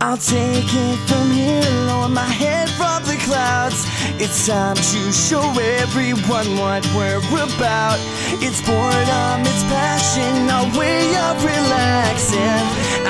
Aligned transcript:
I'll 0.00 0.16
take 0.16 0.66
it 0.66 0.98
from 1.08 1.30
here, 1.30 1.62
lower 1.86 2.08
my 2.08 2.26
head 2.26 2.68
from 2.70 3.02
the 3.04 3.16
clouds. 3.24 3.86
It's 4.18 4.46
time 4.46 4.76
to 4.76 5.00
show 5.12 5.44
everyone 5.82 6.58
what 6.58 6.82
we're 6.94 7.18
about. 7.18 7.98
It's 8.42 8.60
boredom, 8.66 9.40
it's 9.46 9.64
passion, 9.70 10.50
our 10.50 10.66
way 10.78 11.06
of 11.28 11.38
relaxing. 11.44 12.62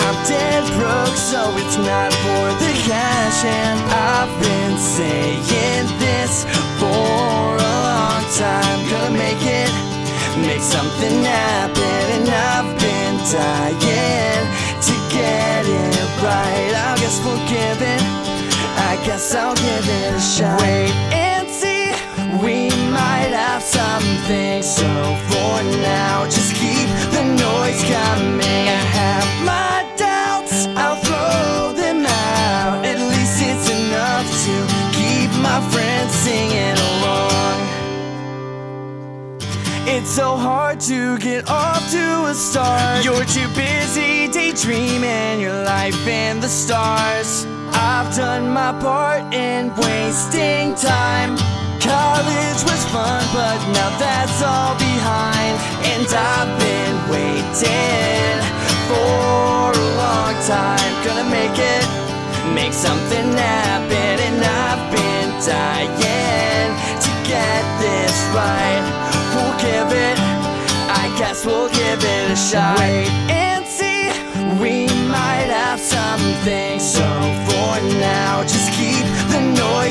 I'm 0.05 0.17
dead 0.29 0.65
broke, 0.77 1.17
so 1.17 1.51
it's 1.57 1.79
not 1.79 2.13
for 2.13 2.47
the 2.61 2.73
cash. 2.85 3.45
And 3.45 3.79
I've 3.91 4.35
been 4.41 4.77
saying 4.79 5.87
this 5.99 6.45
for 6.79 7.57
a 7.57 7.73
long 7.89 8.23
time. 8.37 8.79
Gonna 8.91 9.17
make 9.17 9.43
it, 9.43 9.73
make 10.45 10.61
something 10.61 11.25
happen. 11.25 12.03
And 12.17 12.29
I've 12.29 12.71
been 12.79 13.17
dying 13.33 13.96
guess 19.07 19.37
I'll 19.37 19.55
give 19.55 19.89
it 19.89 20.15
a 20.15 20.21
shot. 20.21 20.61
Wait 20.63 20.91
and 21.15 21.49
see, 21.49 21.95
we 22.43 22.71
might 22.91 23.31
have 23.31 23.63
something. 23.63 24.63
So 24.65 24.89
for 25.31 25.63
now, 25.79 26.25
just 26.25 26.53
keep 26.57 26.89
the 27.15 27.23
noise 27.23 27.83
coming. 27.87 28.67
I 28.67 28.83
have 28.99 29.29
my 29.47 29.87
doubts, 29.97 30.67
I'll 30.75 30.99
throw 31.07 31.73
them 31.81 32.05
out. 32.05 32.85
At 32.85 32.99
least 32.99 33.39
it's 33.47 33.71
enough 33.71 34.27
to 34.47 34.55
keep 34.99 35.31
my 35.41 35.61
friends 35.71 36.13
singing 36.13 36.77
along. 36.91 37.59
It's 39.87 40.11
so 40.11 40.37
hard 40.37 40.81
to 40.81 41.17
get 41.19 41.49
off 41.49 41.93
to 41.93 42.27
a 42.27 42.35
start. 42.35 43.05
You're 43.05 43.25
too 43.25 43.49
busy 43.55 44.27
daydreaming 44.27 45.41
your 45.41 45.63
life 45.63 46.09
in 46.09 46.41
the 46.41 46.49
stars. 46.49 47.47
I've 47.87 48.13
done 48.17 48.51
my 48.51 48.73
part 48.83 49.33
in 49.33 49.71
wasting 49.77 50.75
time. 50.75 51.39
College 51.79 52.61
was 52.67 52.83
fun, 52.91 53.23
but 53.31 53.59
now 53.79 53.91
that's 53.97 54.43
all 54.43 54.75
behind. 54.75 55.55
And 55.87 56.03
I've 56.11 56.51
been 56.59 56.97
waiting 57.15 58.35
for 58.91 59.71
a 59.71 59.87
long 60.03 60.35
time. 60.51 60.93
Gonna 61.07 61.31
make 61.31 61.55
it, 61.55 61.87
make 62.59 62.75
something 62.75 63.29
happen. 63.39 64.15
And 64.19 64.43
I've 64.43 64.83
been 64.91 65.31
dying 65.47 66.71
to 67.07 67.11
get 67.23 67.63
this 67.79 68.17
right. 68.35 68.83
We'll 69.31 69.59
give 69.63 69.89
it, 69.95 70.19
I 70.91 71.15
guess 71.21 71.47
we'll 71.47 71.71
give 71.71 72.03
it 72.03 72.33
a 72.33 72.37
shot. 72.37 72.81
Wait 72.81 73.46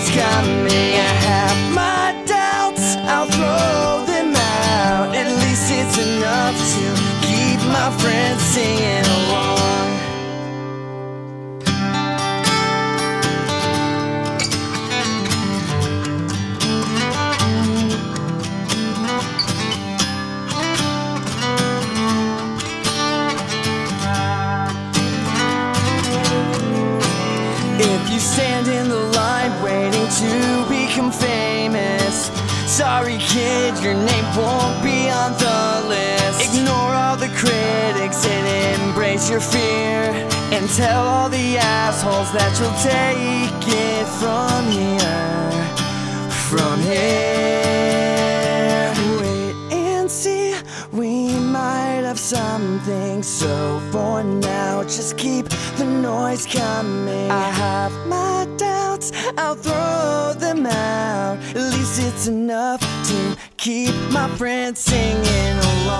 noise 0.05 0.15
coming. 0.15 0.93
I 0.93 1.13
have 1.27 1.73
my 1.73 2.23
doubts, 2.25 2.95
I'll 2.97 3.27
throw 3.27 4.05
them 4.05 4.35
out. 4.35 5.15
At 5.15 5.27
least 5.41 5.71
it's 5.71 5.97
enough 5.97 6.55
to 6.55 7.27
keep 7.27 7.59
my 7.67 7.91
friends 7.99 8.41
singing 8.41 9.05
along. 9.05 9.54
To 30.19 30.65
become 30.69 31.11
famous, 31.11 32.31
sorry 32.65 33.17
kid, 33.17 33.77
your 33.83 33.95
name 33.95 34.25
won't 34.37 34.81
be 34.81 35.09
on 35.09 35.33
the 35.33 35.87
list. 35.89 36.55
Ignore 36.55 36.93
all 36.95 37.17
the 37.17 37.27
critics 37.35 38.25
and 38.25 38.81
embrace 38.81 39.29
your 39.29 39.41
fear. 39.41 40.13
And 40.53 40.69
tell 40.69 41.05
all 41.05 41.29
the 41.29 41.57
assholes 41.57 42.31
that 42.31 42.57
you'll 42.59 42.71
take 42.79 43.67
it 43.67 44.07
from 44.21 44.71
here. 44.71 45.51
From 46.49 46.79
here. 46.79 47.73
Wait 49.19 49.55
and 49.73 50.09
see, 50.09 50.55
we 50.93 51.37
might 51.37 52.03
have 52.05 52.19
something. 52.19 53.21
So 53.21 53.81
for 53.91 54.23
now, 54.23 54.83
just 54.83 55.17
keep 55.17 55.49
the 55.75 55.85
noise 55.85 56.45
coming. 56.45 57.29
I 57.29 57.49
have 57.49 57.91
my 58.07 58.47
doubts, 58.55 59.11
I'll 59.37 59.55
throw 59.55 59.74
it's 62.07 62.27
enough 62.27 62.81
to 63.07 63.37
keep 63.57 63.93
my 64.11 64.29
friends 64.37 64.79
singing 64.79 65.57
along. 65.57 65.94